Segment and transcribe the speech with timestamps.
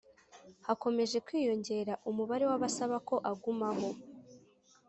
[0.67, 3.89] Hakomeje kwiyongera umubare w’abasaba ko agumaho